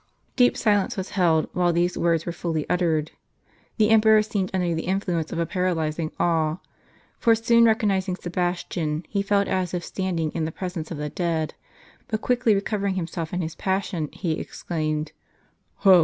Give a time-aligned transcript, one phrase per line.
[0.35, 3.11] Deep silence was held while these words w^ere fully uttered.
[3.77, 6.57] The emperor seemed under the influence of a paralyzing awe;
[7.19, 11.53] for soon recognizing Sebastian, he felt as if standing in the presence of the dead.
[12.07, 15.11] But quickly recover ing himself and his passion, he exclaimed:
[15.85, 15.99] "Ho!